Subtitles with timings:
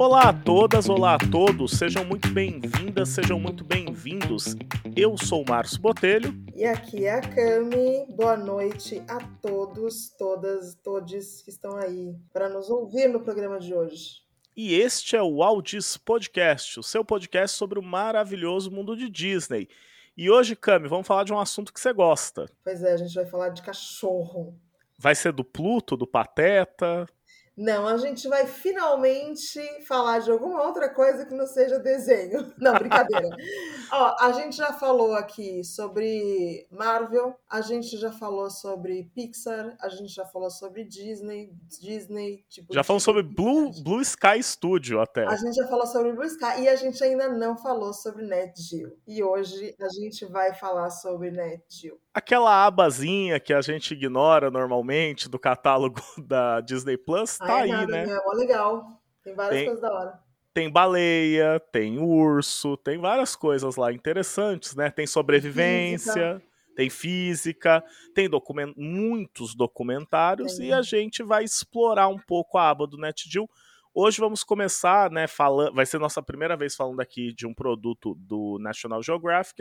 [0.00, 4.54] Olá a todas, olá a todos, sejam muito bem-vindas, sejam muito bem-vindos.
[4.96, 6.32] Eu sou o Márcio Botelho.
[6.54, 8.06] E aqui é a Cami.
[8.14, 13.74] Boa noite a todos, todas, todes que estão aí para nos ouvir no programa de
[13.74, 14.22] hoje.
[14.56, 19.68] E este é o Aldis Podcast, o seu podcast sobre o maravilhoso mundo de Disney.
[20.16, 22.48] E hoje, Cami, vamos falar de um assunto que você gosta.
[22.62, 24.54] Pois é, a gente vai falar de cachorro.
[24.96, 27.08] Vai ser do Pluto, do Pateta?
[27.58, 32.52] Não, a gente vai finalmente falar de alguma outra coisa que não seja desenho.
[32.56, 33.28] Não, brincadeira.
[33.90, 39.88] Ó, a gente já falou aqui sobre Marvel, a gente já falou sobre Pixar, a
[39.88, 42.72] gente já falou sobre Disney, Disney, tipo.
[42.72, 45.26] Já falou sobre Blue, Blue Sky Studio até.
[45.26, 48.62] A gente já falou sobre Blue Sky e a gente ainda não falou sobre Net
[48.62, 48.96] Geo.
[49.04, 54.50] E hoje a gente vai falar sobre Net Geo aquela abazinha que a gente ignora
[54.50, 58.02] normalmente do catálogo da Disney Plus, tá aí, nada, né?
[58.02, 59.02] É mó legal.
[59.24, 60.20] Tem várias tem, coisas da hora.
[60.52, 64.90] Tem baleia, tem urso, tem várias coisas lá interessantes, né?
[64.90, 66.42] Tem sobrevivência, física.
[66.76, 68.74] tem física, tem document...
[68.76, 70.66] muitos documentários tem.
[70.66, 73.48] e a gente vai explorar um pouco a aba do NetGill
[74.00, 78.14] Hoje vamos começar, né, falando, vai ser nossa primeira vez falando aqui de um produto
[78.14, 79.60] do National Geographic.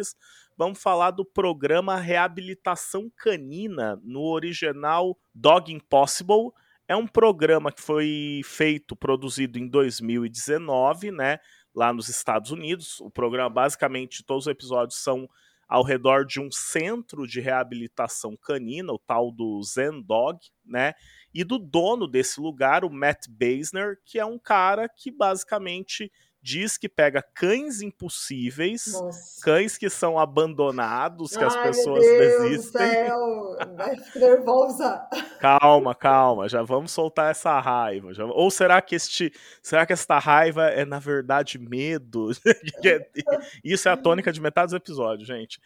[0.56, 6.52] Vamos falar do programa Reabilitação Canina no original Dog Impossible.
[6.88, 11.40] É um programa que foi feito, produzido em 2019, né,
[11.74, 13.02] lá nos Estados Unidos.
[13.02, 15.28] O programa basicamente todos os episódios são
[15.68, 20.94] ao redor de um centro de reabilitação canina, o tal do Zen Dog, né?
[21.38, 26.80] E do dono desse lugar, o Matt Basner, que é um cara que basicamente diz
[26.80, 29.44] que pega cães impossíveis, Nossa.
[29.44, 32.82] cães que são abandonados, que Ai, as pessoas meu Deus desistem.
[32.82, 33.58] Do céu.
[33.76, 35.08] Vai nervosa.
[35.40, 38.16] Calma, calma, já vamos soltar essa raiva.
[38.16, 38.26] Já...
[38.26, 39.32] Ou será que este,
[39.62, 42.32] será que esta raiva é na verdade medo?
[43.64, 45.60] Isso é a tônica de metade do episódio, gente.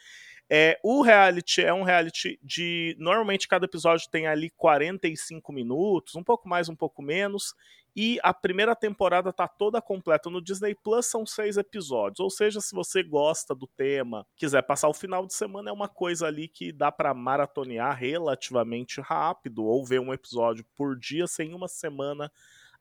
[0.54, 2.94] É, o reality é um reality de.
[3.00, 7.56] Normalmente cada episódio tem ali 45 minutos, um pouco mais, um pouco menos.
[7.96, 12.20] E a primeira temporada tá toda completa no Disney Plus, são seis episódios.
[12.20, 15.88] Ou seja, se você gosta do tema, quiser passar o final de semana, é uma
[15.88, 21.54] coisa ali que dá para maratonear relativamente rápido, ou ver um episódio por dia, sem
[21.54, 22.30] uma semana,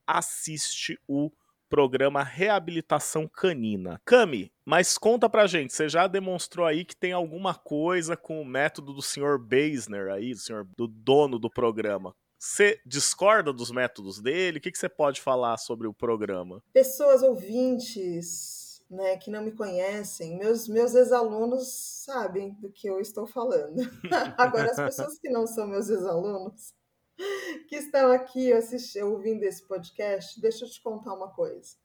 [0.04, 1.30] assiste o
[1.70, 4.02] programa Reabilitação Canina.
[4.04, 8.44] Cami, mas conta pra gente, você já demonstrou aí que tem alguma coisa com o
[8.44, 9.38] método do Sr.
[9.38, 12.14] Beisner aí, do, senhor, do dono do programa.
[12.36, 14.58] Você discorda dos métodos dele?
[14.58, 16.62] O que, que você pode falar sobre o programa?
[16.72, 21.68] Pessoas ouvintes né, que não me conhecem, meus, meus ex-alunos
[22.04, 23.80] sabem do que eu estou falando.
[24.36, 26.74] Agora, as pessoas que não são meus ex-alunos,
[27.68, 31.76] que estão aqui assistindo, ouvindo esse podcast, deixa eu te contar uma coisa.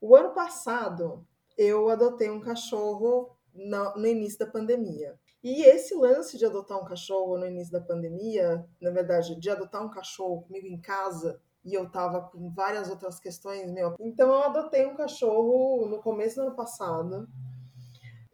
[0.00, 5.18] O ano passado, eu adotei um cachorro no, no início da pandemia.
[5.42, 9.84] E esse lance de adotar um cachorro no início da pandemia, na verdade, de adotar
[9.84, 13.94] um cachorro comigo em casa, e eu tava com várias outras questões, meu.
[14.00, 17.28] Então eu adotei um cachorro no começo do ano passado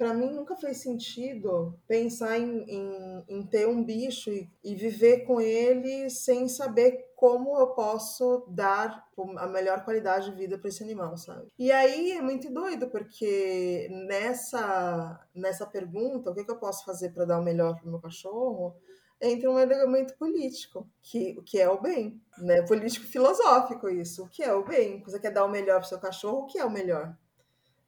[0.04, 5.20] para mim nunca fez sentido pensar em, em, em ter um bicho e, e, viver
[5.20, 10.82] com ele sem saber como eu posso dar a melhor qualidade de vida para esse
[10.82, 11.48] animal, sabe?
[11.58, 17.14] E aí é muito doido, porque nessa, nessa pergunta, o que, que eu posso fazer
[17.14, 18.76] para dar o melhor para o meu cachorro?
[19.22, 22.60] entra um elemento político, que, que é o bem, né?
[22.60, 25.02] Político filosófico isso, o que é o bem?
[25.04, 27.16] Você quer dar o melhor para o seu cachorro, o que é o melhor,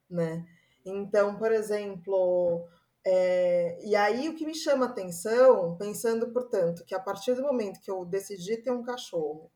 [0.09, 0.43] né?
[0.89, 2.65] Então, por exemplo,
[3.05, 7.79] é, e aí o que me chama atenção, pensando, portanto, que a partir do momento
[7.79, 9.51] que eu decidi ter um cachorro,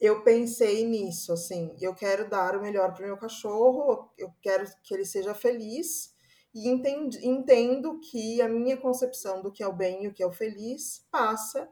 [0.00, 4.66] eu pensei nisso, assim, eu quero dar o melhor para o meu cachorro, eu quero
[4.82, 6.14] que ele seja feliz
[6.54, 10.22] e entendo, entendo que a minha concepção do que é o bem e o que
[10.22, 11.68] é o feliz passa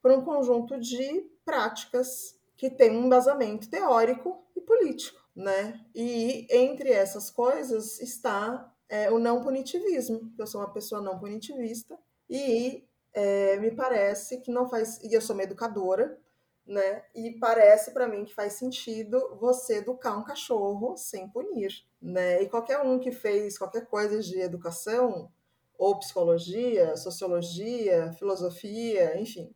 [0.00, 5.84] por um conjunto de práticas que tem um embasamento teórico e político né?
[5.94, 10.32] E entre essas coisas está é, o não punitivismo.
[10.38, 11.98] Eu sou uma pessoa não punitivista
[12.28, 12.84] e
[13.14, 15.00] é, me parece que não faz.
[15.02, 16.18] E eu sou uma educadora,
[16.66, 17.04] né?
[17.14, 22.42] E parece para mim que faz sentido você educar um cachorro sem punir, né?
[22.42, 25.30] E qualquer um que fez qualquer coisa de educação,
[25.78, 29.52] ou psicologia, sociologia, filosofia, enfim,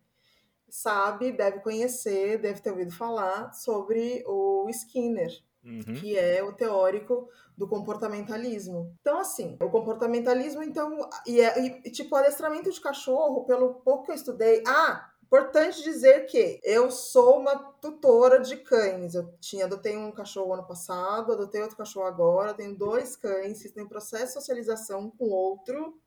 [0.68, 5.30] sabe, deve conhecer, deve ter ouvido falar sobre o Skinner,
[5.66, 5.94] Uhum.
[5.94, 7.28] que é o teórico
[7.58, 8.94] do comportamentalismo.
[9.00, 14.12] Então, assim, o comportamentalismo, então, e, é, e tipo, adestramento de cachorro, pelo pouco que
[14.12, 14.62] eu estudei.
[14.64, 19.12] Ah, Importante dizer que eu sou uma tutora de cães.
[19.12, 23.88] Eu tinha, adotei um cachorro ano passado, adotei outro cachorro agora, tenho dois cães, têm
[23.88, 26.00] processo de socialização com outro,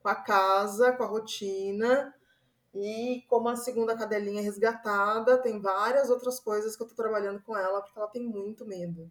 [0.00, 2.14] com a casa, com a rotina.
[2.74, 7.56] E como a segunda cadelinha resgatada, tem várias outras coisas que eu tô trabalhando com
[7.56, 9.10] ela, porque ela tem muito medo.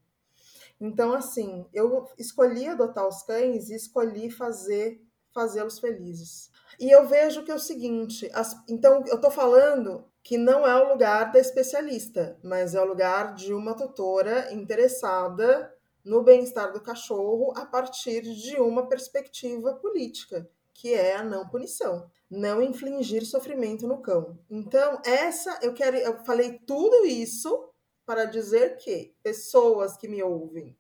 [0.80, 5.02] Então, assim, eu escolhi adotar os cães e escolhi fazer
[5.34, 6.50] fazê-los felizes.
[6.80, 10.76] E eu vejo que é o seguinte, as, então eu estou falando que não é
[10.76, 15.74] o lugar da especialista, mas é o lugar de uma tutora interessada
[16.04, 22.10] no bem-estar do cachorro a partir de uma perspectiva política, que é a não punição,
[22.32, 24.40] não infligir sofrimento no cão.
[24.50, 27.70] Então, essa eu quero, eu falei tudo isso
[28.06, 30.76] para dizer que pessoas que me ouvem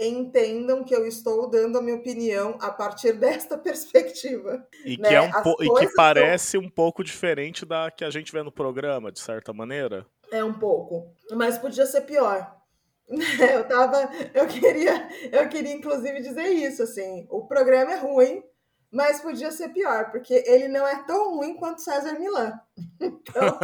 [0.00, 4.66] entendam que eu estou dando a minha opinião a partir desta perspectiva.
[4.84, 5.14] E que, né?
[5.14, 5.28] é um
[5.60, 6.62] e que parece são...
[6.62, 10.04] um pouco diferente da que a gente vê no programa, de certa maneira.
[10.32, 12.58] É um pouco, mas podia ser pior.
[13.52, 18.40] Eu tava, eu queria, eu queria inclusive dizer isso assim, o programa é ruim,
[18.90, 22.58] mas podia ser pior, porque ele não é tão ruim quanto César Milan.
[23.02, 23.58] Então,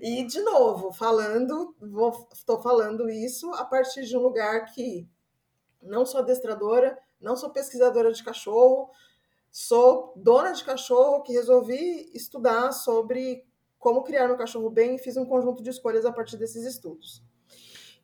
[0.00, 1.74] e de novo, falando,
[2.32, 5.08] estou falando isso a partir de um lugar que
[5.82, 8.90] não sou adestradora, não sou pesquisadora de cachorro,
[9.50, 13.44] sou dona de cachorro que resolvi estudar sobre
[13.78, 17.22] como criar meu cachorro bem e fiz um conjunto de escolhas a partir desses estudos.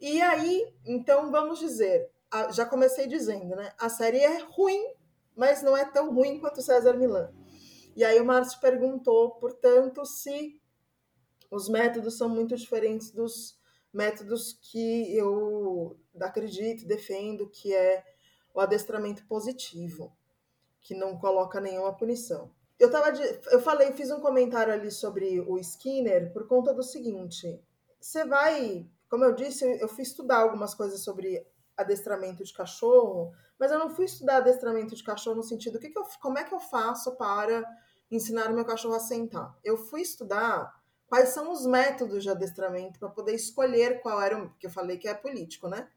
[0.01, 2.11] E aí, então vamos dizer,
[2.53, 3.73] já comecei dizendo, né?
[3.79, 4.95] A série é ruim
[5.37, 7.33] mas não é tão ruim quanto César Milan.
[7.95, 10.61] E aí o Márcio perguntou, portanto, se
[11.51, 13.59] os métodos são muito diferentes dos
[13.93, 18.03] métodos que eu acredito, defendo, que é
[18.55, 20.17] o adestramento positivo,
[20.81, 22.51] que não coloca nenhuma punição.
[22.79, 26.83] Eu tava de, eu falei, fiz um comentário ali sobre o Skinner por conta do
[26.83, 27.63] seguinte:
[28.01, 31.47] você vai, como eu disse, eu fui estudar algumas coisas sobre
[31.77, 35.97] adestramento de cachorro, mas eu não fui estudar adestramento de cachorro no sentido que que
[35.97, 37.65] eu, como é que eu faço para
[38.11, 39.57] ensinar o meu cachorro a sentar.
[39.63, 40.75] Eu fui estudar
[41.07, 44.99] quais são os métodos de adestramento para poder escolher qual era o que eu falei
[44.99, 45.89] que é político, né?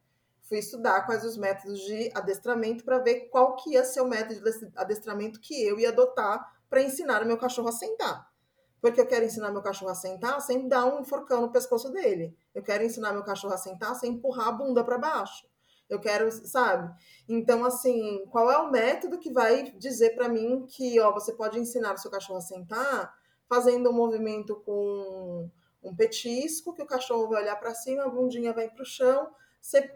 [0.44, 4.44] Fui estudar quais os métodos de adestramento para ver qual que ia ser o método
[4.44, 8.32] de adestramento que eu ia adotar para ensinar o meu cachorro a sentar.
[8.80, 12.38] Porque eu quero ensinar meu cachorro a sentar sem dar um enforcão no pescoço dele.
[12.54, 15.48] Eu quero ensinar meu cachorro a sentar sem empurrar a bunda para baixo.
[15.90, 16.92] Eu quero, sabe?
[17.28, 21.60] Então, assim, qual é o método que vai dizer para mim que, ó, você pode
[21.60, 23.14] ensinar o seu cachorro a sentar
[23.48, 25.50] fazendo um movimento com
[25.84, 29.30] um petisco, que o cachorro vai olhar para cima, a bundinha vai para o chão,
[29.62, 29.88] você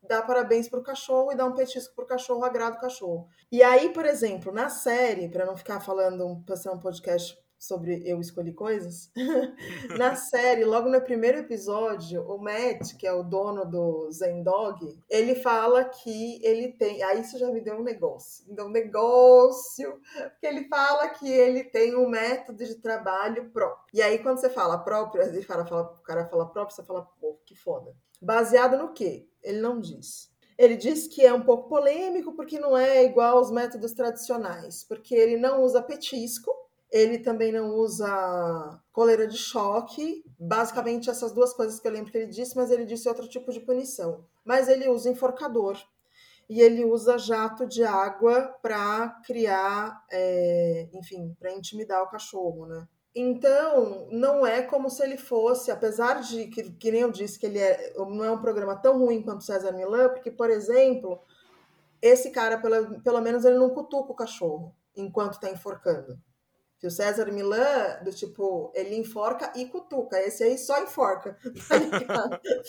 [0.00, 3.28] dá parabéns para o cachorro e dá um petisco para o cachorro, agrada o cachorro.
[3.50, 8.02] E aí, por exemplo, na série, para não ficar falando, para ser um podcast sobre
[8.04, 9.10] eu escolhi coisas.
[9.98, 14.98] Na série, logo no primeiro episódio, o Matt, que é o dono do Zen Dog,
[15.08, 17.02] ele fala que ele tem.
[17.02, 18.46] Aí isso já me deu um negócio.
[18.48, 20.00] Me deu um negócio.
[20.30, 23.86] Porque ele fala que ele tem um método de trabalho próprio.
[23.92, 27.08] E aí, quando você fala próprio, ele fala, fala, o cara fala próprio, você fala,
[27.20, 27.94] pô, que foda.
[28.20, 29.28] Baseado no quê?
[29.42, 30.30] Ele não diz.
[30.58, 35.14] Ele diz que é um pouco polêmico porque não é igual aos métodos tradicionais, porque
[35.14, 36.50] ele não usa petisco,
[36.90, 42.18] ele também não usa coleira de choque, basicamente essas duas coisas que eu lembro que
[42.18, 44.24] ele disse, mas ele disse outro tipo de punição.
[44.44, 45.76] Mas ele usa enforcador
[46.48, 52.86] e ele usa jato de água para criar, é, enfim, para intimidar o cachorro, né?
[53.18, 57.46] Então, não é como se ele fosse, apesar de que, que nem eu disse que
[57.46, 61.22] ele é, não é um programa tão ruim quanto César Milan, porque, por exemplo,
[62.00, 66.18] esse cara, pelo, pelo menos, ele não cutuca o cachorro enquanto está enforcando.
[66.78, 70.20] Que o César Milan, do tipo, ele enforca e cutuca.
[70.20, 71.38] Esse aí só enforca.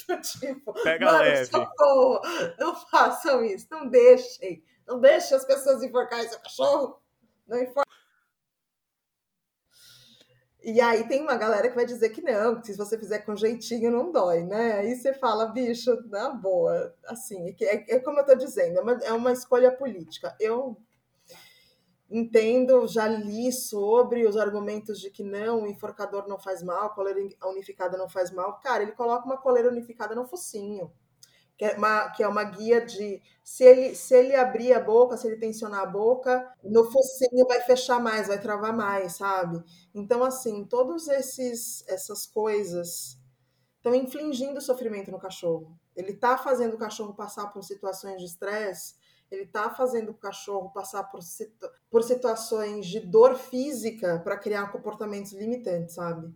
[0.06, 1.46] Tá tipo, Pega mano, leve.
[1.46, 2.22] Socorro,
[2.58, 3.68] não façam isso.
[3.70, 4.64] Não deixem.
[4.88, 7.02] Não deixem as pessoas enforcarem seu cachorro.
[7.46, 7.88] Não enforca.
[10.64, 13.36] E aí tem uma galera que vai dizer que não, que se você fizer com
[13.38, 14.74] jeitinho não dói, né?
[14.74, 16.94] Aí você fala, bicho, na boa.
[17.06, 20.36] Assim, é, é, é como eu tô dizendo, é uma, é uma escolha política.
[20.42, 20.78] Eu
[22.10, 26.90] entendo, já li sobre os argumentos de que não, o enforcador não faz mal, a
[26.90, 28.60] coleira unificada não faz mal.
[28.60, 30.92] Cara, ele coloca uma coleira unificada no focinho,
[31.58, 35.18] que é uma, que é uma guia de se ele, se ele abrir a boca,
[35.18, 39.64] se ele tensionar a boca, no focinho vai fechar mais, vai travar mais, sabe?
[39.94, 43.18] Então, assim, todas essas coisas
[43.78, 45.78] estão infligindo sofrimento no cachorro.
[45.96, 48.96] Ele está fazendo o cachorro passar por situações de estresse
[49.31, 54.72] ele está fazendo o cachorro passar por, situ por situações de dor física para criar
[54.72, 56.34] comportamentos limitantes, sabe?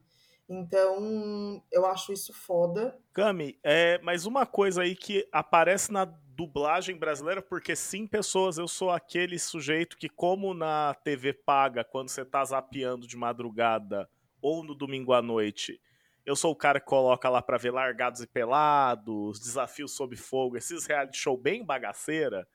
[0.48, 3.00] Então, eu acho isso foda.
[3.14, 8.68] Cami, é, mas uma coisa aí que aparece na dublagem brasileira, porque sim, pessoas, eu
[8.68, 14.10] sou aquele sujeito que, como na TV paga, quando você tá zapeando de madrugada
[14.42, 15.80] ou no domingo à noite,
[16.26, 20.58] eu sou o cara que coloca lá pra ver Largados e Pelados, Desafios sob Fogo,
[20.58, 22.48] esses reality show bem bagaceira.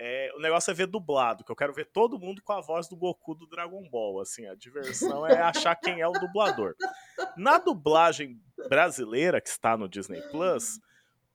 [0.00, 2.88] É, o negócio é ver dublado, que eu quero ver todo mundo com a voz
[2.88, 4.20] do Goku do Dragon Ball.
[4.20, 6.76] Assim, a diversão é achar quem é o dublador.
[7.36, 10.78] Na dublagem brasileira, que está no Disney Plus,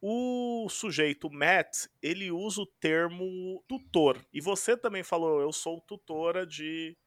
[0.02, 4.18] o sujeito Matt, ele usa o termo tutor.
[4.34, 6.98] E você também falou, eu sou tutora de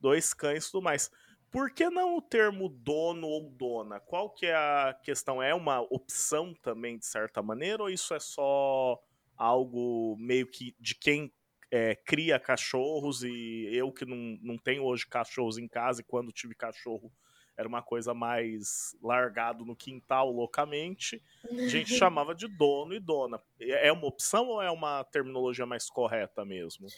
[0.00, 1.12] dois cães e tudo mais.
[1.48, 4.00] Por que não o termo dono ou dona?
[4.00, 5.40] Qual que é a questão?
[5.40, 9.00] É uma opção também, de certa maneira, ou isso é só
[9.36, 11.32] algo meio que de quem
[11.70, 16.32] é, cria cachorros e eu que não, não tenho hoje cachorros em casa e quando
[16.32, 17.12] tive cachorro
[17.56, 23.40] era uma coisa mais largado no quintal loucamente, a gente chamava de dono e dona.
[23.60, 26.88] É uma opção ou é uma terminologia mais correta mesmo?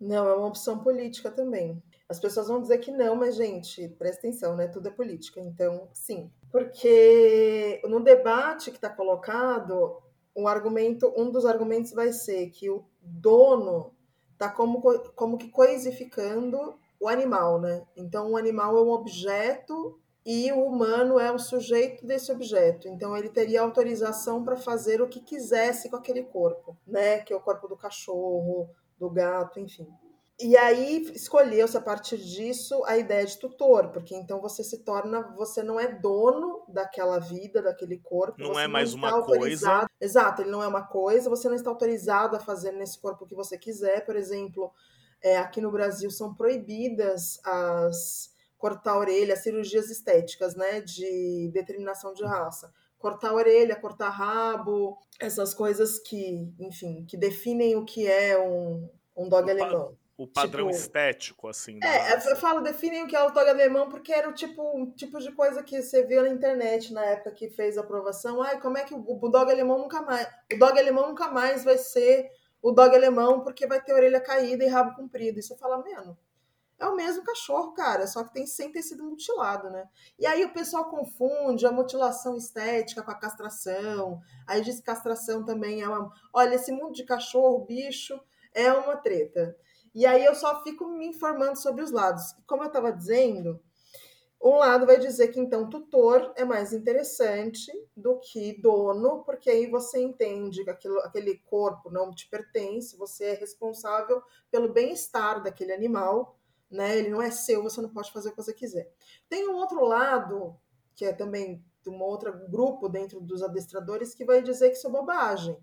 [0.00, 1.80] Não, é uma opção política também.
[2.08, 4.66] As pessoas vão dizer que não, mas, gente, presta atenção, né?
[4.66, 5.40] Tudo é política.
[5.40, 6.32] Então, sim.
[6.50, 10.02] Porque no debate que está colocado,
[10.36, 13.94] um argumento, um dos argumentos vai ser que o dono
[14.32, 14.80] está como,
[15.14, 17.86] como que coisificando o animal, né?
[17.96, 22.88] Então o animal é um objeto e o humano é o sujeito desse objeto.
[22.88, 27.20] Então ele teria autorização para fazer o que quisesse com aquele corpo, né?
[27.20, 28.68] Que é o corpo do cachorro,
[28.98, 29.88] do gato, enfim.
[30.40, 35.20] E aí escolheu-se a partir disso a ideia de tutor, porque então você se torna,
[35.36, 38.40] você não é dono daquela vida, daquele corpo.
[38.40, 39.86] Não é mais não uma coisa.
[40.00, 43.28] Exato, ele não é uma coisa, você não está autorizado a fazer nesse corpo o
[43.28, 44.06] que você quiser.
[44.06, 44.72] Por exemplo,
[45.22, 52.12] é, aqui no Brasil são proibidas as cortar a orelha, cirurgias estéticas, né, de determinação
[52.12, 52.72] de raça.
[52.98, 58.86] Cortar a orelha, cortar rabo, essas coisas que, enfim, que definem o que é um,
[59.16, 61.80] um dog alemão o padrão tipo, estético, assim.
[61.82, 64.90] É, eu falo, definem o que é o toga alemão, porque era o tipo, um
[64.90, 68.42] tipo de coisa que você viu na internet na época que fez a aprovação.
[68.42, 70.28] Ai, como é que o, o dog alemão nunca mais.
[70.52, 74.62] O dog alemão nunca mais vai ser o dog alemão, porque vai ter orelha caída
[74.62, 75.38] e rabo comprido.
[75.38, 76.14] E você fala, mano,
[76.78, 79.88] é o mesmo cachorro, cara, só que tem sem ter sido mutilado, né?
[80.18, 84.20] E aí o pessoal confunde a mutilação estética com a castração.
[84.46, 86.12] Aí diz que castração também é uma.
[86.30, 88.20] Olha, esse mundo de cachorro, bicho,
[88.52, 89.56] é uma treta.
[89.94, 92.34] E aí eu só fico me informando sobre os lados.
[92.46, 93.60] Como eu estava dizendo,
[94.42, 99.68] um lado vai dizer que então tutor é mais interessante do que dono, porque aí
[99.68, 105.72] você entende que aquilo, aquele corpo não te pertence, você é responsável pelo bem-estar daquele
[105.72, 106.38] animal,
[106.70, 106.96] né?
[106.96, 108.90] Ele não é seu, você não pode fazer o que você quiser.
[109.28, 110.56] Tem um outro lado,
[110.94, 114.86] que é também de um outro grupo dentro dos adestradores, que vai dizer que isso
[114.86, 115.58] é bobagem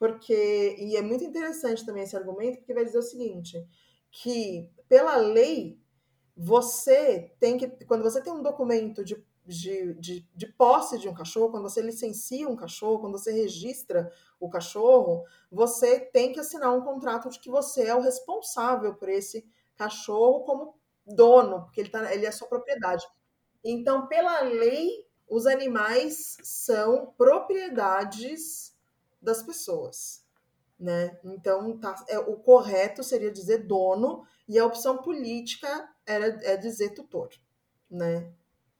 [0.00, 3.62] porque e é muito interessante também esse argumento, porque vai dizer o seguinte,
[4.10, 5.78] que pela lei
[6.34, 11.14] você tem que quando você tem um documento de de, de, de, posse de um
[11.14, 16.72] cachorro, quando você licencia um cachorro, quando você registra o cachorro, você tem que assinar
[16.72, 19.44] um contrato de que você é o responsável por esse
[19.76, 23.04] cachorro como dono, porque ele, tá, ele é sua propriedade.
[23.64, 28.76] Então, pela lei, os animais são propriedades
[29.20, 30.24] das pessoas,
[30.78, 31.18] né?
[31.24, 36.90] Então, tá, é, o correto seria dizer dono e a opção política era é dizer
[36.90, 37.30] tutor,
[37.90, 38.32] né?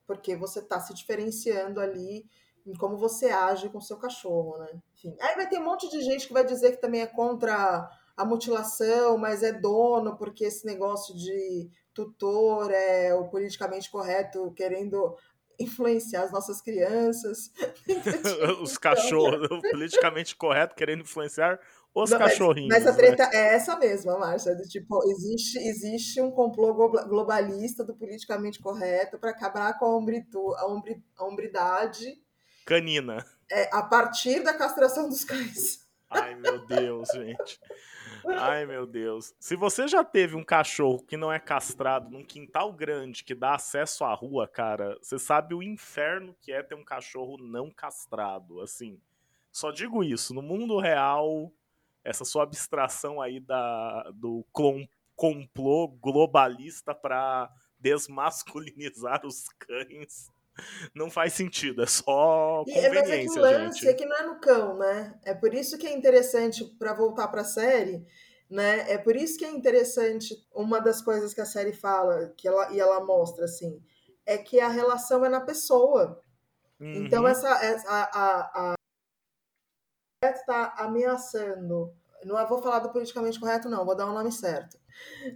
[0.07, 2.29] Porque você está se diferenciando ali
[2.67, 4.81] em como você age com seu cachorro, né?
[4.95, 5.17] Enfim.
[5.21, 8.25] Aí vai ter um monte de gente que vai dizer que também é contra a
[8.25, 15.17] mutilação, mas é dono porque esse negócio de tutor é o politicamente correto, querendo
[15.61, 17.52] influenciar as nossas crianças.
[18.62, 21.61] os cachorros, politicamente correto, querendo influenciar
[21.95, 22.69] os Não, cachorrinhos.
[22.69, 23.31] Mas, mas a treta né?
[23.35, 24.57] é essa mesma, Márcia.
[24.69, 30.67] Tipo, existe, existe um complô globalista do politicamente correto para acabar com a, ombritu, a,
[30.67, 32.17] ombri, a hombridade
[32.64, 33.25] canina.
[33.50, 35.81] É, a partir da castração dos cães.
[36.09, 37.61] Ai, meu Deus, gente.
[38.27, 39.35] Ai, meu Deus.
[39.39, 43.55] Se você já teve um cachorro que não é castrado num quintal grande que dá
[43.55, 48.61] acesso à rua, cara, você sabe o inferno que é ter um cachorro não castrado.
[48.61, 49.00] Assim,
[49.50, 50.35] só digo isso.
[50.35, 51.53] No mundo real,
[52.05, 54.45] essa sua abstração aí da, do
[55.17, 60.31] complô globalista para desmasculinizar os cães
[60.95, 63.88] não faz sentido, é só conveniência, mas é que o lance gente.
[63.88, 65.14] é que não é no cão, né?
[65.25, 68.07] É por isso que é interessante para voltar para a série
[68.50, 68.90] né?
[68.90, 72.73] É por isso que é interessante uma das coisas que a série fala, que ela
[72.73, 73.81] e ela mostra assim,
[74.26, 76.21] é que a relação é na pessoa.
[76.81, 77.07] Então, uhum.
[77.07, 81.95] Então essa, essa a, a, a está ameaçando.
[82.25, 84.79] Não vou falar do politicamente correto, não, vou dar o um nome certo.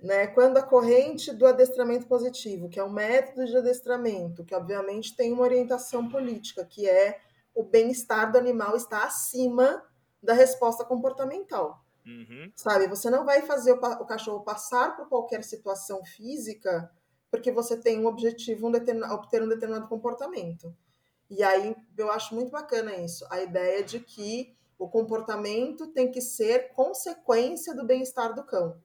[0.03, 0.27] Né?
[0.29, 5.33] Quando a corrente do adestramento positivo, que é um método de adestramento, que obviamente tem
[5.33, 7.21] uma orientação política, que é
[7.55, 9.83] o bem-estar do animal está acima
[10.23, 11.85] da resposta comportamental.
[12.07, 12.51] Uhum.
[12.55, 12.87] Sabe?
[12.89, 16.91] Você não vai fazer o, o, cachorro passar por qualquer situação física
[17.31, 20.73] porque você tem um objetivo, um obter um determinado comportamento.
[21.29, 26.21] E aí eu acho muito bacana isso, a ideia de que o comportamento tem que
[26.21, 28.81] ser consequência do bem-estar do cão.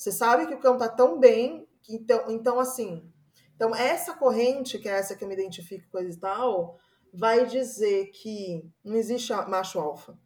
[0.00, 3.06] Você sabe que o cão tá tão bem, que então, então assim,
[3.54, 6.78] então essa corrente, que é essa que eu me identifico coisa e tal,
[7.12, 10.18] vai dizer que não existe macho alfa.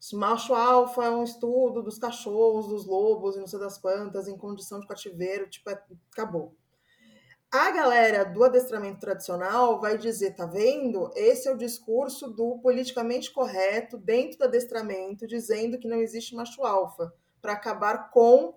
[0.00, 4.28] Esse macho alfa é um estudo dos cachorros, dos lobos e não sei das quantas,
[4.28, 5.78] em condição de cativeiro, tipo, é,
[6.10, 6.56] acabou.
[7.52, 11.10] A galera do adestramento tradicional vai dizer, tá vendo?
[11.14, 16.64] Esse é o discurso do politicamente correto dentro do adestramento, dizendo que não existe macho
[16.64, 18.56] alfa, para acabar com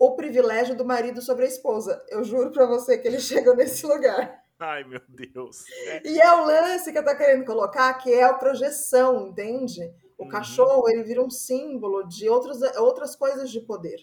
[0.00, 2.02] o privilégio do marido sobre a esposa.
[2.08, 4.42] Eu juro para você que ele chega nesse lugar.
[4.58, 5.64] Ai, meu Deus.
[5.86, 6.08] É.
[6.08, 9.82] E é o lance que eu tô querendo colocar, que é a projeção, entende?
[10.16, 10.28] O uhum.
[10.30, 13.98] cachorro, ele vira um símbolo de outros, outras coisas de poder.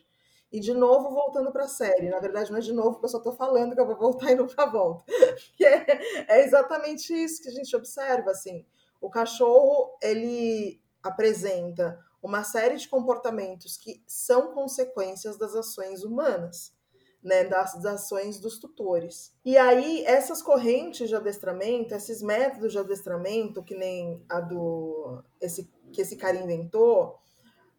[0.52, 2.10] E de novo voltando para a série.
[2.10, 4.32] Na verdade, não é de novo, porque eu só estou falando que eu vou voltar
[4.32, 5.04] e nunca volto.
[5.60, 8.32] é, é exatamente isso que a gente observa.
[8.32, 8.64] Assim,
[9.02, 16.76] o cachorro ele apresenta uma série de comportamentos que são consequências das ações humanas.
[17.24, 19.34] Né, das, das ações dos tutores.
[19.44, 25.70] E aí, essas correntes de adestramento, esses métodos de adestramento, que nem a do esse,
[25.92, 27.20] que esse cara inventou,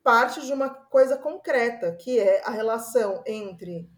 [0.02, 3.88] parte de uma coisa concreta, que é a relação entre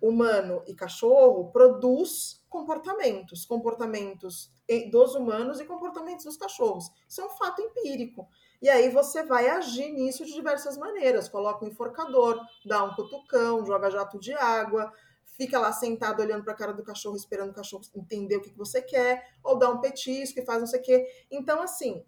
[0.00, 4.50] humano e cachorro produz comportamentos, comportamentos
[4.90, 6.90] dos humanos e comportamentos dos cachorros.
[7.08, 8.28] Isso é um fato empírico.
[8.60, 11.28] E aí você vai agir nisso de diversas maneiras.
[11.28, 14.92] Coloca um enforcador, dá um cutucão, joga jato de água,
[15.24, 18.50] fica lá sentado olhando para a cara do cachorro, esperando o cachorro entender o que
[18.56, 21.06] você quer, ou dá um petisco e faz não sei o quê.
[21.30, 22.04] Então, assim,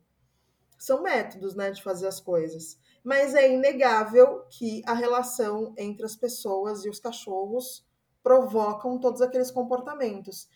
[0.78, 6.14] são métodos né, de fazer as coisas mas é inegável que a relação entre as
[6.14, 7.86] pessoas e os cachorros
[8.22, 10.48] provocam todos aqueles comportamentos.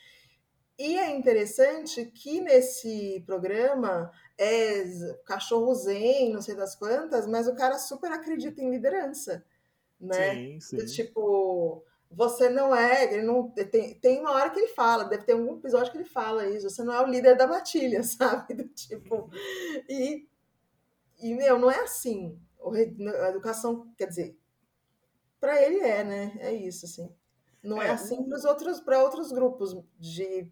[0.78, 4.84] E é interessante que nesse programa é
[5.24, 9.44] cachorro zen, não sei das quantas, mas o cara super acredita em liderança,
[10.00, 10.34] né?
[10.34, 10.86] Sim, sim.
[10.86, 15.32] Tipo, você não é, ele não tem, tem uma hora que ele fala, deve ter
[15.32, 18.54] algum episódio que ele fala isso, você não é o líder da matilha, sabe?
[18.54, 19.30] Do tipo,
[19.88, 20.26] e
[21.18, 22.38] e, meu, não é assim.
[23.22, 24.36] A educação, quer dizer,
[25.40, 26.36] para ele é, né?
[26.38, 27.10] É isso, assim.
[27.62, 30.50] Não é, é assim para os outros, para outros grupos de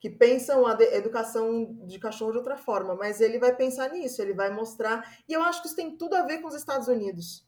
[0.00, 4.32] que pensam a educação de cachorro de outra forma, mas ele vai pensar nisso, ele
[4.32, 5.18] vai mostrar.
[5.28, 7.46] E eu acho que isso tem tudo a ver com os Estados Unidos.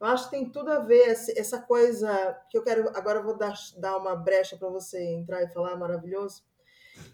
[0.00, 2.88] Eu acho que tem tudo a ver essa coisa que eu quero.
[2.96, 6.44] Agora eu vou dar, dar uma brecha para você entrar e falar maravilhoso,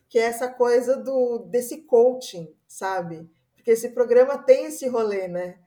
[0.07, 3.27] que é essa coisa do desse coaching, sabe?
[3.57, 5.59] Porque esse programa tem esse rolê, né?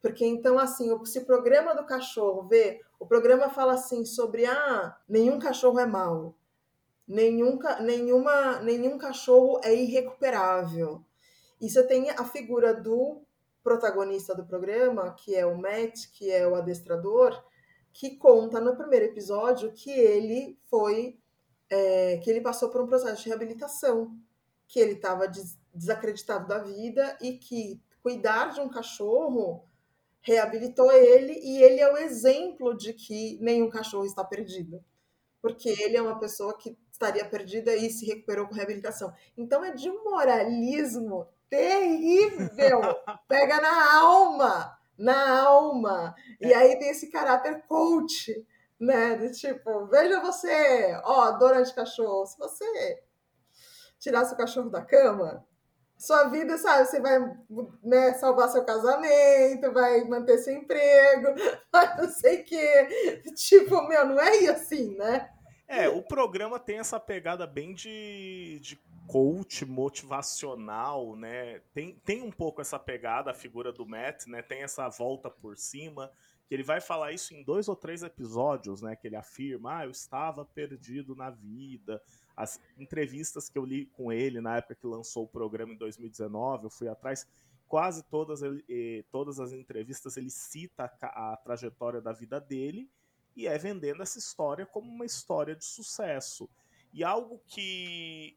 [0.00, 4.96] Porque então, assim, se o programa do cachorro vê, o programa fala assim sobre ah,
[5.06, 6.34] nenhum cachorro é mau,
[7.06, 11.04] nenhum, nenhuma, nenhum cachorro é irrecuperável.
[11.60, 13.22] E você tem a figura do
[13.62, 17.40] protagonista do programa, que é o Matt, que é o adestrador,
[17.92, 21.18] que conta no primeiro episódio que ele foi,
[21.70, 24.16] é, que ele passou por um processo de reabilitação,
[24.66, 25.30] que ele estava
[25.72, 29.64] desacreditado da vida e que cuidar de um cachorro
[30.22, 34.82] reabilitou ele e ele é o exemplo de que nenhum cachorro está perdido.
[35.40, 39.12] Porque ele é uma pessoa que estaria perdida e se recuperou com reabilitação.
[39.36, 42.80] Então é de um moralismo terrível.
[43.28, 46.14] Pega na alma, na alma.
[46.40, 46.56] E é.
[46.56, 48.46] aí tem esse caráter coach,
[48.78, 49.16] né?
[49.16, 53.02] De tipo, veja você, ó, dona de cachorro, se você
[53.98, 55.44] tirasse o cachorro da cama,
[55.98, 56.86] sua vida, sabe?
[56.86, 57.20] Você vai
[57.82, 61.28] né, salvar seu casamento, vai manter seu emprego,
[61.70, 63.22] vai não sei o quê.
[63.36, 65.31] Tipo, meu, não é assim, né?
[65.72, 71.62] É, o programa tem essa pegada bem de, de coach motivacional, né?
[71.72, 74.42] Tem, tem um pouco essa pegada, a figura do Matt, né?
[74.42, 76.12] Tem essa volta por cima,
[76.46, 78.94] que ele vai falar isso em dois ou três episódios, né?
[78.94, 82.02] Que ele afirma, ah, eu estava perdido na vida,
[82.36, 86.64] as entrevistas que eu li com ele na época que lançou o programa em 2019,
[86.64, 87.26] eu fui atrás,
[87.66, 88.42] quase todas,
[89.10, 92.90] todas as entrevistas ele cita a, a trajetória da vida dele
[93.36, 96.48] e é vendendo essa história como uma história de sucesso.
[96.92, 98.36] E algo que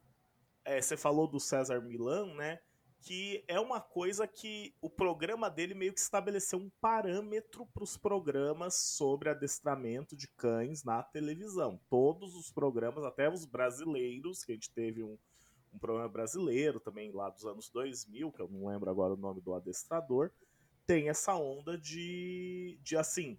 [0.63, 2.59] é, você falou do César Milan, né?
[3.01, 7.95] Que é uma coisa que o programa dele meio que estabeleceu um parâmetro para os
[7.95, 11.79] programas sobre adestramento de cães na televisão.
[11.87, 15.19] Todos os programas, até os brasileiros, que a gente teve um,
[15.71, 19.39] um programa brasileiro também lá dos anos 2000, que eu não lembro agora o nome
[19.39, 20.31] do adestrador,
[20.87, 23.37] tem essa onda de, de assim,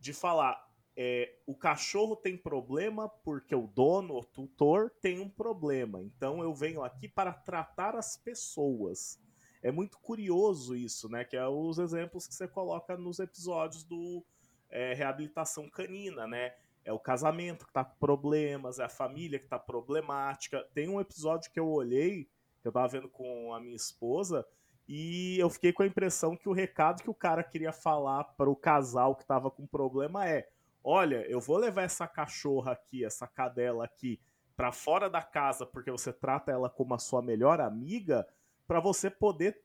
[0.00, 0.65] de falar,
[0.96, 6.02] é, o cachorro tem problema porque o dono, o tutor, tem um problema.
[6.02, 9.20] Então eu venho aqui para tratar as pessoas.
[9.62, 11.24] É muito curioso isso, né?
[11.24, 14.24] Que é os exemplos que você coloca nos episódios do
[14.70, 16.54] é, reabilitação canina, né?
[16.82, 20.66] É o casamento que tá com problemas, é a família que tá problemática.
[20.72, 22.28] Tem um episódio que eu olhei,
[22.62, 24.46] que eu tava vendo com a minha esposa,
[24.88, 28.48] e eu fiquei com a impressão que o recado que o cara queria falar para
[28.48, 30.48] o casal que tava com problema é:
[30.86, 34.20] olha, eu vou levar essa cachorra aqui, essa cadela aqui,
[34.56, 38.24] para fora da casa porque você trata ela como a sua melhor amiga,
[38.68, 39.60] para você poder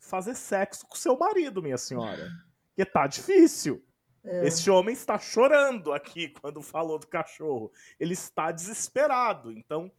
[0.00, 2.28] fazer sexo com seu marido, minha senhora.
[2.68, 3.82] Porque tá difícil.
[4.22, 4.46] É.
[4.46, 7.72] Esse homem está chorando aqui quando falou do cachorro.
[7.98, 9.50] Ele está desesperado.
[9.50, 9.90] Então,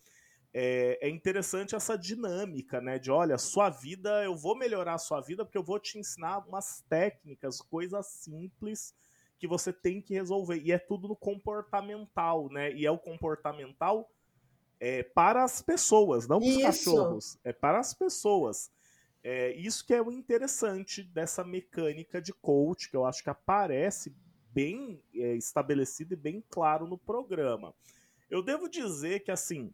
[0.53, 2.99] é, é, interessante essa dinâmica, né?
[2.99, 6.47] De olha, sua vida, eu vou melhorar a sua vida porque eu vou te ensinar
[6.47, 8.93] umas técnicas, coisas simples
[9.37, 10.61] que você tem que resolver.
[10.63, 12.71] E é tudo no comportamental, né?
[12.73, 14.09] E é o comportamental
[14.79, 17.39] é, para as pessoas, não para os cachorros.
[17.43, 18.71] É para as pessoas.
[19.23, 24.15] É, isso que é o interessante dessa mecânica de coach, que eu acho que aparece
[24.51, 27.73] bem é, estabelecido e bem claro no programa.
[28.29, 29.73] Eu devo dizer que, assim,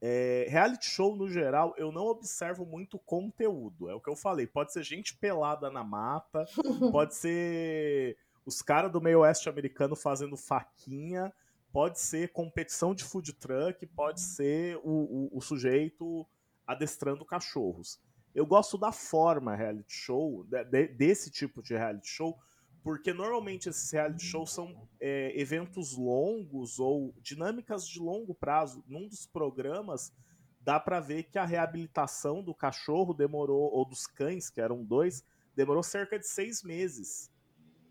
[0.00, 3.88] é, reality show no geral, eu não observo muito conteúdo.
[3.88, 4.46] É o que eu falei.
[4.46, 6.44] Pode ser gente pelada na mata,
[6.92, 11.32] pode ser os caras do meio oeste americano fazendo faquinha,
[11.72, 16.24] pode ser competição de food truck, pode ser o, o, o sujeito
[16.66, 18.00] adestrando cachorros.
[18.34, 22.38] Eu gosto da forma reality show, de, de, desse tipo de reality show,
[22.82, 28.84] porque normalmente esses reality shows são é, eventos longos ou dinâmicas de longo prazo.
[28.86, 30.12] Num dos programas,
[30.60, 35.24] dá para ver que a reabilitação do cachorro demorou, ou dos cães, que eram dois,
[35.54, 37.30] demorou cerca de seis meses.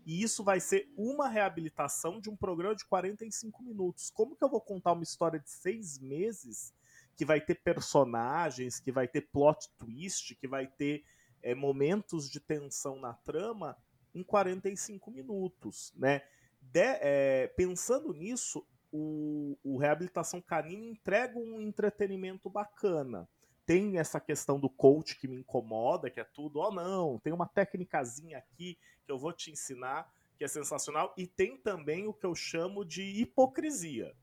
[0.06, 4.08] E isso vai ser uma reabilitação de um programa de 45 minutos.
[4.08, 6.72] Como que eu vou contar uma história de seis meses
[7.16, 11.04] que vai ter personagens, que vai ter plot twist, que vai ter
[11.42, 13.76] é, momentos de tensão na trama
[14.14, 16.22] em 45 minutos, né?
[16.60, 23.28] De, é, pensando nisso, o, o Reabilitação Canina entrega um entretenimento bacana
[23.66, 27.32] tem essa questão do coach que me incomoda, que é tudo, ó, oh, não, tem
[27.32, 32.12] uma técnicazinha aqui que eu vou te ensinar, que é sensacional, e tem também o
[32.12, 34.14] que eu chamo de hipocrisia,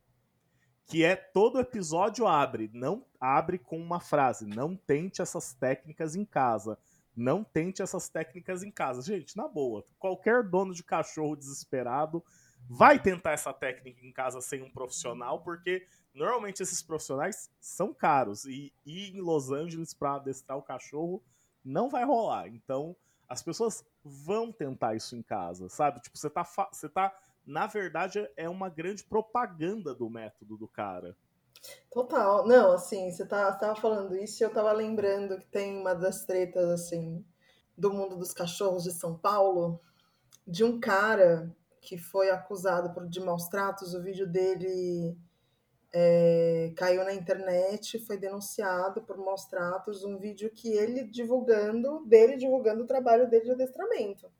[0.85, 6.25] que é todo episódio abre, não abre com uma frase, não tente essas técnicas em
[6.25, 6.77] casa.
[7.15, 8.99] Não tente essas técnicas em casa.
[9.03, 12.23] Gente, na boa, qualquer dono de cachorro desesperado
[12.67, 18.45] vai tentar essa técnica em casa sem um profissional, porque Normalmente esses profissionais são caros
[18.45, 21.23] e ir em Los Angeles para adestrar o cachorro
[21.65, 22.47] não vai rolar.
[22.47, 22.95] Então,
[23.33, 25.99] as pessoas vão tentar isso em casa, sabe?
[25.99, 27.11] Tipo, você tá, você tá
[27.45, 31.17] na verdade é uma grande propaganda do método do cara.
[31.91, 32.45] Total.
[32.45, 36.25] Não, assim, você tá, tava falando isso e eu tava lembrando que tem uma das
[36.25, 37.25] tretas, assim,
[37.75, 39.79] do mundo dos cachorros de São Paulo,
[40.45, 45.17] de um cara que foi acusado por, de maus tratos, o vídeo dele
[45.95, 52.35] é, caiu na internet, foi denunciado por maus tratos, um vídeo que ele divulgando, dele
[52.35, 54.31] divulgando o trabalho dele de adestramento.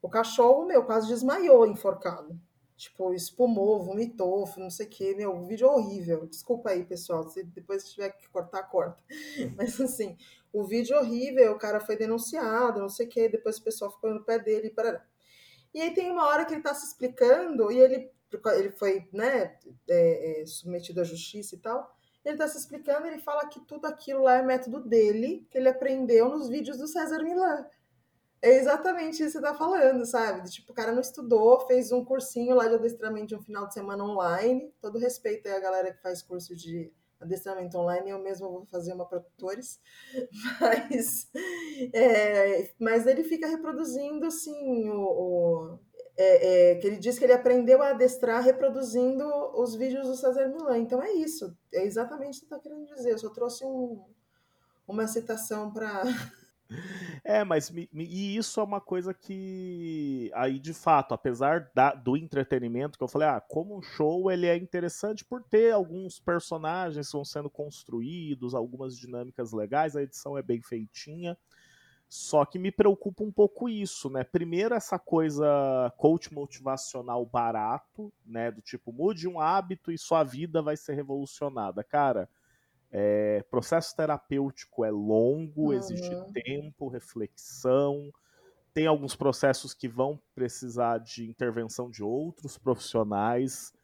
[0.00, 2.40] O cachorro, meu, quase desmaiou enforcado.
[2.76, 6.26] Tipo, espumou, vomitou, não sei o que, meu, o vídeo é horrível.
[6.26, 9.02] Desculpa aí, pessoal, se depois tiver que cortar, corta.
[9.56, 10.16] Mas assim,
[10.52, 13.90] o vídeo é horrível, o cara foi denunciado, não sei o que, depois o pessoal
[13.90, 15.04] ficou no pé dele, parará.
[15.74, 18.10] E aí tem uma hora que ele tá se explicando e ele
[18.56, 19.56] ele foi né,
[19.88, 21.96] é, é, submetido à justiça e tal.
[22.24, 25.68] Ele está se explicando, ele fala que tudo aquilo lá é método dele, que ele
[25.68, 27.64] aprendeu nos vídeos do César Milan.
[28.40, 30.48] É exatamente isso que você está falando, sabe?
[30.48, 33.74] Tipo, o cara não estudou, fez um cursinho lá de adestramento de um final de
[33.74, 34.72] semana online.
[34.80, 38.92] Todo respeito aí a galera que faz curso de adestramento online, eu mesmo vou fazer
[38.92, 39.80] uma para tutores.
[40.60, 41.28] Mas,
[41.92, 45.78] é, mas ele fica reproduzindo, assim, o, o
[46.18, 50.48] é, é, que ele diz que ele aprendeu a adestrar reproduzindo os vídeos do César
[50.48, 50.78] Milan.
[50.78, 53.12] Então é isso, é exatamente o que está querendo dizer.
[53.12, 54.04] Eu só trouxe um,
[54.86, 56.02] uma citação para
[57.24, 61.94] É, mas me, me, e isso é uma coisa que aí de fato, apesar da,
[61.94, 66.20] do entretenimento que eu falei, ah, como um show ele é interessante por ter alguns
[66.20, 71.38] personagens que vão sendo construídos, algumas dinâmicas legais, a edição é bem feitinha.
[72.08, 74.24] Só que me preocupa um pouco isso, né?
[74.24, 80.62] Primeiro essa coisa coach motivacional barato, né, do tipo mude um hábito e sua vida
[80.62, 81.84] vai ser revolucionada.
[81.84, 82.26] Cara,
[82.90, 85.72] é, processo terapêutico é longo, uhum.
[85.74, 88.10] exige tempo, reflexão.
[88.72, 93.74] Tem alguns processos que vão precisar de intervenção de outros profissionais.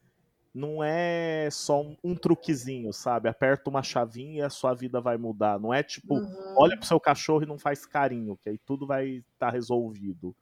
[0.54, 3.28] Não é só um, um truquezinho, sabe?
[3.28, 5.58] Aperta uma chavinha e a sua vida vai mudar.
[5.58, 6.54] Não é tipo, uhum.
[6.56, 10.34] olha pro seu cachorro e não faz carinho, que aí tudo vai estar tá resolvido.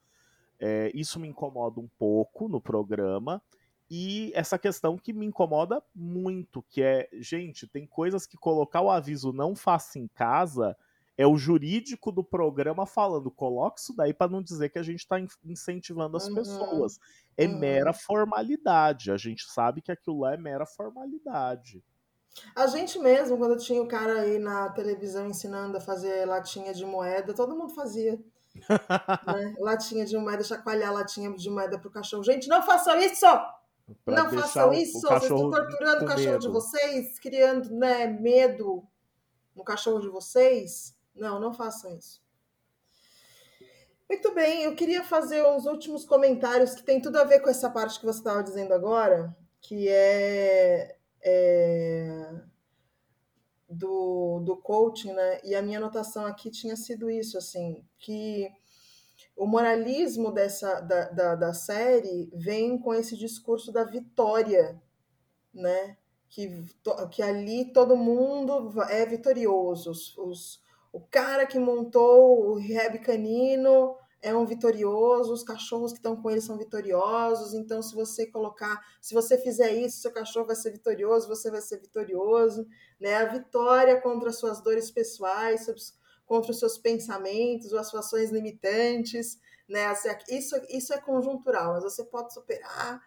[0.61, 3.43] É, isso me incomoda um pouco no programa.
[3.91, 8.91] E essa questão que me incomoda muito, que é, gente, tem coisas que colocar o
[8.91, 10.77] aviso não faça em casa
[11.17, 15.01] é o jurídico do programa falando, coloque isso daí para não dizer que a gente
[15.01, 16.35] está incentivando as uhum.
[16.35, 16.99] pessoas.
[17.37, 17.59] É uhum.
[17.59, 19.11] mera formalidade.
[19.11, 21.83] A gente sabe que aquilo lá é mera formalidade.
[22.57, 26.85] A gente mesmo, quando tinha o cara aí na televisão ensinando a fazer latinha de
[26.85, 28.19] moeda, todo mundo fazia.
[29.27, 29.55] né?
[29.59, 32.25] Latinha de moeda, chacoalhar latinha de moeda pro cachorro.
[32.25, 33.27] Gente, não façam isso!
[34.07, 36.41] Não façam isso, vocês estão torturando o cachorro medo.
[36.41, 38.87] de vocês, criando né, medo
[39.55, 40.95] no cachorro de vocês.
[41.15, 42.23] Não, não façam isso.
[44.09, 47.71] Muito bem, eu queria fazer uns últimos comentários que tem tudo a ver com essa
[47.71, 52.43] parte que você estava dizendo agora, que é, é
[53.73, 55.41] do, do coaching, né?
[55.43, 58.51] E a minha anotação aqui tinha sido isso, assim, que
[59.37, 64.81] o moralismo dessa da, da, da, série vem com esse discurso da vitória,
[65.55, 65.97] né?
[66.29, 66.65] Que,
[67.11, 69.91] que ali todo mundo é vitorioso.
[69.91, 75.99] Os, os, o cara que montou o rehab canino é um vitorioso, os cachorros que
[75.99, 77.55] estão com ele são vitoriosos.
[77.55, 81.61] Então, se você colocar, se você fizer isso, seu cachorro vai ser vitorioso, você vai
[81.61, 82.67] ser vitorioso,
[83.01, 83.17] né?
[83.17, 85.67] A vitória contra as suas dores pessoais,
[86.25, 89.87] contra os seus pensamentos as suas ações limitantes, né?
[89.87, 93.03] Assim, isso, isso é conjuntural, mas você pode superar,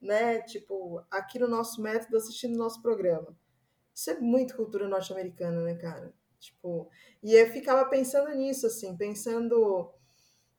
[0.00, 0.40] né?
[0.42, 3.36] Tipo, aqui no nosso método, assistindo o nosso programa.
[3.94, 6.14] Isso é muito cultura norte-americana, né, cara?
[6.44, 6.90] Tipo,
[7.22, 9.90] e eu ficava pensando nisso, assim, pensando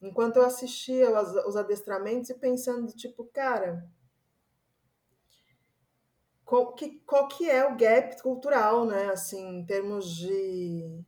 [0.01, 3.87] enquanto eu assistia os, os adestramentos e pensando, tipo, cara,
[6.43, 9.11] qual que, qual que é o gap cultural, né?
[9.11, 11.03] Assim, em termos de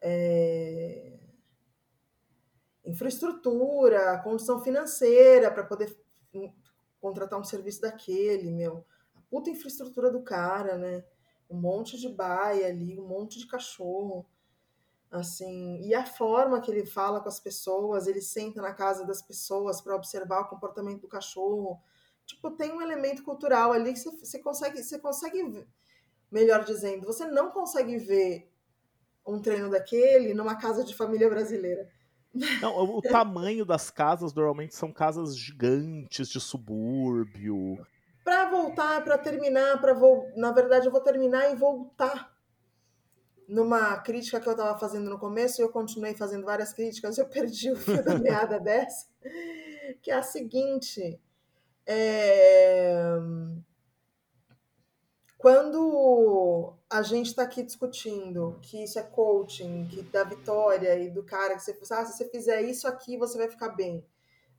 [0.00, 1.18] é,
[2.86, 5.94] infraestrutura, condição financeira para poder
[7.00, 8.86] contratar um serviço daquele, meu.
[9.14, 11.04] A puta infraestrutura do cara, né?
[11.54, 14.26] Um monte de baia ali, um monte de cachorro.
[15.08, 19.22] Assim, e a forma que ele fala com as pessoas, ele senta na casa das
[19.22, 21.80] pessoas para observar o comportamento do cachorro.
[22.26, 25.64] Tipo, tem um elemento cultural ali que você, consegue, você consegue,
[26.32, 28.50] melhor dizendo, você não consegue ver
[29.24, 31.88] um treino daquele numa casa de família brasileira.
[32.60, 37.78] Não, o tamanho das casas normalmente são casas gigantes de subúrbio.
[38.24, 39.94] Para voltar, para terminar, para
[40.34, 42.34] na verdade eu vou terminar e voltar
[43.46, 47.26] numa crítica que eu estava fazendo no começo, e eu continuei fazendo várias críticas, eu
[47.28, 49.06] perdi o fio da meada dessa,
[50.00, 51.20] que é a seguinte,
[51.86, 53.18] é
[55.44, 61.22] quando a gente está aqui discutindo que isso é coaching, que da vitória e do
[61.22, 64.02] cara que você ah, se você fizer isso aqui você vai ficar bem,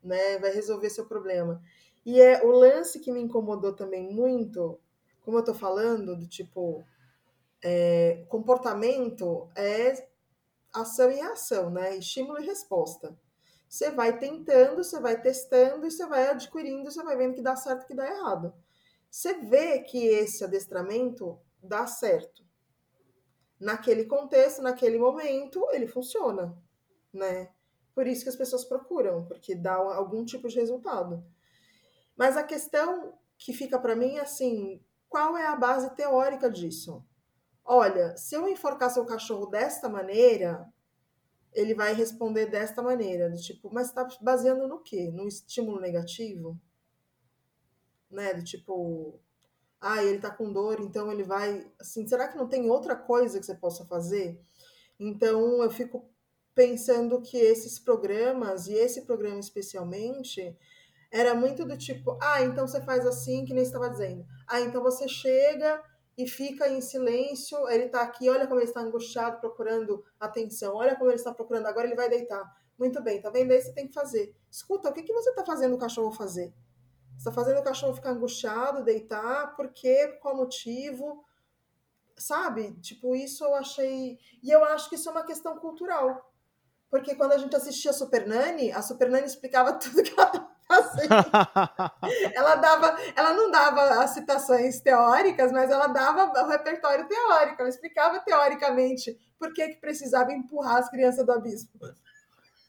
[0.03, 0.37] né?
[0.37, 1.59] Vai resolver seu problema.
[2.05, 4.79] E é o lance que me incomodou também muito,
[5.21, 6.85] como eu tô falando, do tipo
[7.63, 10.07] é, comportamento é
[10.73, 11.95] ação e reação, né?
[11.97, 13.17] Estímulo e resposta.
[13.67, 17.55] Você vai tentando, você vai testando e você vai adquirindo, você vai vendo que dá
[17.55, 18.53] certo que dá errado
[19.15, 22.43] você vê que esse adestramento dá certo.
[23.57, 26.53] Naquele contexto, naquele momento, ele funciona,
[27.13, 27.49] né?
[27.93, 31.23] Por isso que as pessoas procuram, porque dá algum tipo de resultado.
[32.15, 37.03] Mas a questão que fica para mim é assim, qual é a base teórica disso?
[37.63, 40.71] Olha, se eu enforcar seu cachorro desta maneira,
[41.53, 45.11] ele vai responder desta maneira, do tipo, mas está baseando no quê?
[45.11, 46.59] No estímulo negativo?
[48.15, 48.33] né?
[48.33, 49.19] Do tipo,
[49.79, 51.69] ah, ele tá com dor, então ele vai.
[51.79, 54.39] Assim, será que não tem outra coisa que você possa fazer?
[54.99, 56.09] Então eu fico
[56.55, 60.57] pensando que esses programas, e esse programa especialmente,
[61.15, 64.25] era muito do tipo, ah, então você faz assim, que nem estava dizendo.
[64.45, 65.81] Ah, então você chega
[66.17, 67.57] e fica em silêncio.
[67.69, 71.67] Ele está aqui, olha como ele está angustiado, procurando atenção, olha como ele está procurando.
[71.67, 72.43] Agora ele vai deitar.
[72.77, 73.53] Muito bem, tá vendo?
[73.53, 74.35] Aí você tem que fazer.
[74.51, 76.53] Escuta, o que, que você está fazendo o cachorro fazer?
[77.13, 80.19] Você está fazendo o cachorro ficar angustiado, deitar, por quê?
[80.21, 81.23] Qual motivo?
[82.17, 82.73] Sabe?
[82.81, 84.19] Tipo, isso eu achei.
[84.43, 86.29] E eu acho que isso é uma questão cultural.
[86.89, 91.13] Porque quando a gente assistia Super Nani, a Super Nani explicava tudo que ela fazendo.
[92.33, 97.69] ela dava, ela não dava as citações teóricas, mas ela dava o repertório teórico, ela
[97.69, 101.69] explicava teoricamente por que, que precisava empurrar as crianças do abismo.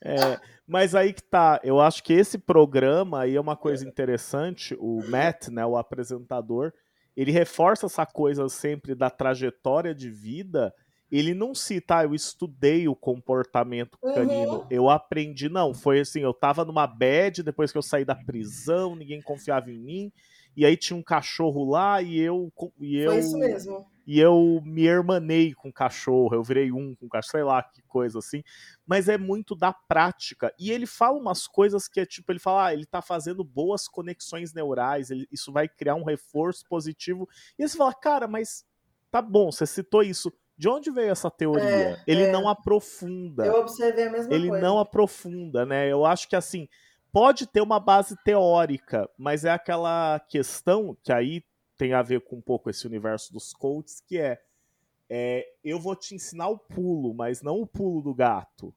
[0.02, 4.76] É, mas aí que tá, eu acho que esse programa aí é uma coisa interessante,
[4.78, 6.72] o Matt, né, o apresentador,
[7.16, 10.72] ele reforça essa coisa sempre da trajetória de vida,
[11.11, 14.66] ele não cita, ah, eu estudei o comportamento canino, uhum.
[14.71, 18.97] eu aprendi, não, foi assim, eu tava numa bad depois que eu saí da prisão,
[18.97, 20.12] ninguém confiava em mim,
[20.57, 22.51] e aí tinha um cachorro lá e eu.
[22.81, 23.87] E eu Foi isso mesmo.
[24.07, 27.61] E eu me hermanei com o cachorro, eu virei um com o cachorro, sei lá
[27.61, 28.42] que coisa assim.
[28.87, 30.55] Mas é muito da prática.
[30.59, 33.88] E ele fala umas coisas que é tipo, ele fala, ah, ele tá fazendo boas
[33.88, 37.29] conexões neurais, ele, isso vai criar um reforço positivo.
[37.59, 38.64] E você fala, cara, mas
[39.11, 40.33] tá bom, você citou isso.
[40.57, 41.64] De onde veio essa teoria?
[41.64, 42.33] É, ele é.
[42.33, 43.45] não aprofunda.
[43.45, 44.57] Eu observei a mesma ele coisa.
[44.57, 45.90] Ele não aprofunda, né?
[45.90, 46.66] Eu acho que assim,
[47.12, 51.45] pode ter uma base teórica, mas é aquela questão que aí
[51.77, 54.40] tem a ver com um pouco esse universo dos coaches, que é,
[55.11, 58.75] é eu vou te ensinar o pulo, mas não o pulo do gato.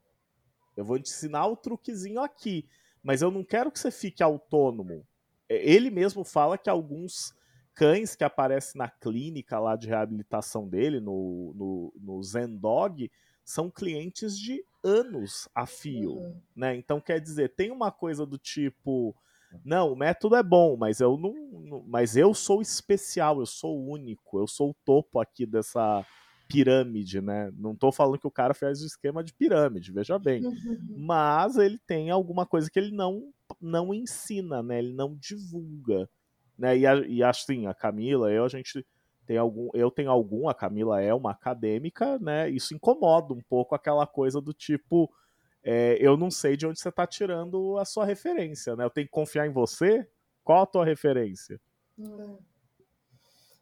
[0.76, 2.68] Eu vou te ensinar o truquezinho aqui,
[3.02, 5.06] mas eu não quero que você fique autônomo.
[5.48, 7.34] É, ele mesmo fala que alguns
[7.80, 13.10] cães que aparecem na clínica lá de reabilitação dele, no, no, no Zen Dog,
[13.46, 16.42] são clientes de anos a fio, uhum.
[16.54, 16.76] né?
[16.76, 19.16] Então quer dizer, tem uma coisa do tipo,
[19.64, 23.82] não, o método é bom, mas eu não, não, mas eu sou especial, eu sou
[23.82, 26.06] único, eu sou o topo aqui dessa
[26.50, 27.50] pirâmide, né?
[27.56, 30.46] Não tô falando que o cara fez o esquema de pirâmide, veja bem.
[30.46, 30.96] Uhum.
[30.98, 34.80] Mas ele tem alguma coisa que ele não não ensina, né?
[34.80, 36.10] Ele não divulga,
[36.60, 36.78] né?
[36.78, 38.86] E, a, e assim, a Camila, eu a gente
[39.26, 42.50] tem algum, eu tenho algum, a Camila é uma acadêmica, né?
[42.50, 45.10] Isso incomoda um pouco aquela coisa do tipo,
[45.64, 48.84] é, eu não sei de onde você está tirando a sua referência, né?
[48.84, 50.08] Eu tenho que confiar em você.
[50.44, 51.60] Qual a tua referência?
[52.00, 52.50] É.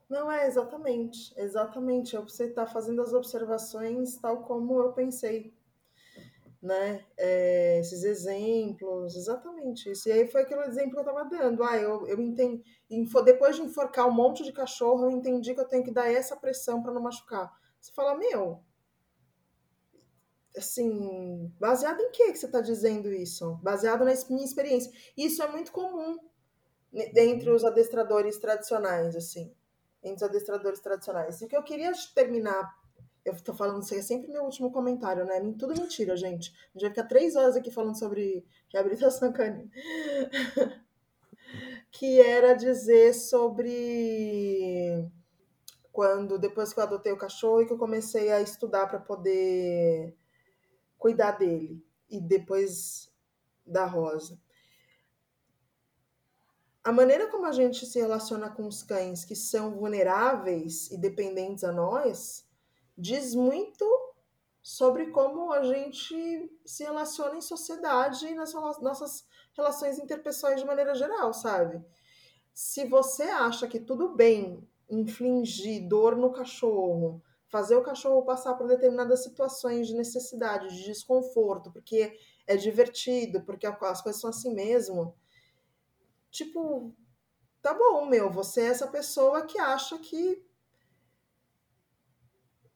[0.09, 2.15] Não é exatamente, exatamente.
[2.17, 5.53] Você está fazendo as observações tal como eu pensei
[6.61, 7.05] né?
[7.17, 10.09] É, esses exemplos, exatamente isso.
[10.09, 11.63] E aí foi aquele exemplo que eu estava dando.
[11.63, 12.63] Ah, eu, eu entendi.
[13.25, 16.35] Depois de enforcar um monte de cachorro, eu entendi que eu tenho que dar essa
[16.35, 17.51] pressão para não machucar.
[17.79, 18.63] Você fala, meu,
[20.57, 23.59] assim, baseado em que que você está dizendo isso?
[23.61, 24.91] Baseado na minha experiência.
[25.15, 26.17] Isso é muito comum
[26.93, 29.53] entre os adestradores tradicionais, assim,
[30.01, 31.41] entre os adestradores tradicionais.
[31.41, 32.73] E o que eu queria terminar
[33.27, 35.39] eu tô falando, isso é sempre meu último comentário, né?
[35.59, 36.51] Tudo mentira, gente.
[36.51, 39.69] A gente vai ficar três horas aqui falando sobre reabilitação canina.
[41.91, 45.09] que era dizer sobre
[45.91, 50.15] quando, depois que eu adotei o cachorro e que eu comecei a estudar para poder
[50.97, 51.83] cuidar dele.
[52.09, 53.11] E depois
[53.65, 54.39] da Rosa.
[56.81, 61.65] A maneira como a gente se relaciona com os cães que são vulneráveis e dependentes
[61.65, 62.46] a nós
[62.97, 63.85] diz muito
[64.61, 70.93] sobre como a gente se relaciona em sociedade e nas nossas relações interpessoais de maneira
[70.93, 71.81] geral, sabe?
[72.53, 78.67] Se você acha que tudo bem infligir dor no cachorro, fazer o cachorro passar por
[78.67, 85.15] determinadas situações de necessidade, de desconforto, porque é divertido, porque as coisas são assim mesmo,
[86.29, 86.93] tipo,
[87.61, 90.45] tá bom, meu, você é essa pessoa que acha que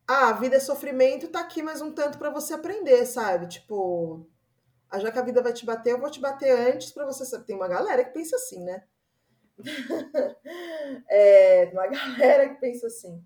[0.07, 3.47] ah, a vida é sofrimento, tá aqui mais um tanto para você aprender, sabe?
[3.47, 4.27] Tipo,
[4.89, 7.39] ah, já que a vida vai te bater, eu vou te bater antes para você.
[7.43, 8.83] Tem uma galera que pensa assim, né?
[11.09, 11.87] é, uma
[12.17, 13.23] galera que pensa assim.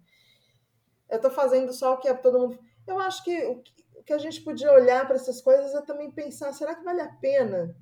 [1.10, 2.60] Eu tô fazendo só o que é todo mundo.
[2.86, 3.64] Eu acho que
[3.96, 7.02] o que a gente podia olhar para essas coisas é também pensar: será que vale
[7.02, 7.76] a pena?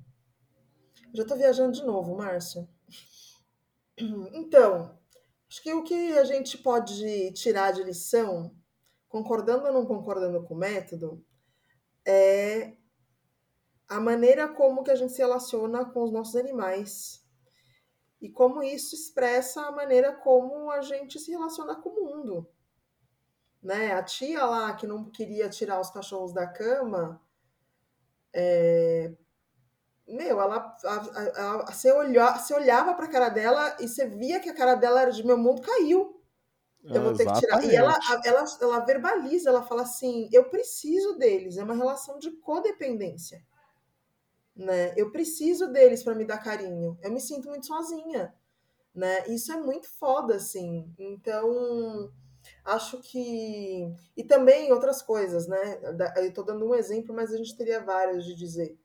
[1.12, 2.68] Eu já tô viajando de novo, Márcio.
[4.32, 4.98] Então,
[5.48, 8.52] acho que o que a gente pode tirar de lição
[9.14, 11.24] concordando ou não concordando com o método,
[12.04, 12.72] é
[13.88, 17.24] a maneira como que a gente se relaciona com os nossos animais
[18.20, 22.50] e como isso expressa a maneira como a gente se relaciona com o mundo.
[23.62, 23.92] Né?
[23.92, 27.22] A tia lá que não queria tirar os cachorros da cama,
[28.32, 29.14] é...
[30.08, 34.50] meu, ela, a, você, olhava, você olhava para a cara dela e você via que
[34.50, 36.13] a cara dela era de meu mundo caiu
[36.84, 37.64] Eu vou ter que tirar.
[37.64, 41.56] E ela, ela, ela verbaliza, ela fala assim: eu preciso deles.
[41.56, 43.42] É uma relação de codependência.
[44.54, 44.92] Né?
[44.96, 46.98] Eu preciso deles para me dar carinho.
[47.02, 48.34] Eu me sinto muito sozinha.
[48.94, 49.26] Né?
[49.28, 50.92] Isso é muito foda, assim.
[50.98, 52.12] Então,
[52.64, 53.90] acho que.
[54.16, 55.80] E também outras coisas, né?
[56.16, 58.78] Eu estou dando um exemplo, mas a gente teria vários de dizer.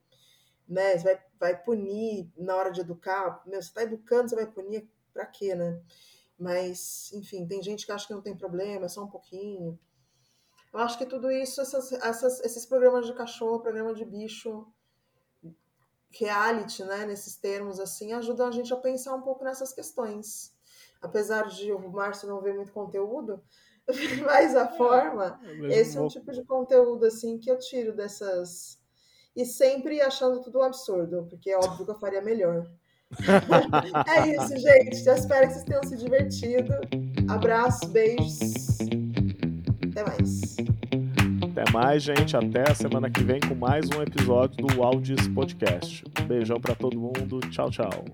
[0.66, 0.96] Né?
[0.96, 3.42] Você vai, vai punir na hora de educar.
[3.46, 5.80] Meu, você está educando, você vai punir para quê, né?
[6.40, 9.78] Mas, enfim, tem gente que acha que não tem problema, é só um pouquinho.
[10.72, 14.66] Eu acho que tudo isso, essas, essas, esses programas de cachorro, programa de bicho,
[16.10, 20.54] reality, né, nesses termos assim, ajudam a gente a pensar um pouco nessas questões.
[21.02, 23.42] Apesar de o Márcio não ver muito conteúdo,
[24.24, 27.94] mas a é, forma, é esse é um tipo de conteúdo assim que eu tiro
[27.94, 28.80] dessas
[29.36, 32.66] e sempre achando tudo um absurdo, porque é óbvio que eu faria melhor
[34.06, 35.06] é isso, gente.
[35.06, 36.74] Eu espero que vocês tenham se divertido.
[37.28, 38.78] Abraços, beijos.
[39.90, 40.56] Até mais.
[41.42, 42.36] Até mais, gente.
[42.36, 46.04] Até a semana que vem com mais um episódio do Audios Podcast.
[46.20, 47.40] Um beijão para todo mundo.
[47.50, 48.04] Tchau, tchau.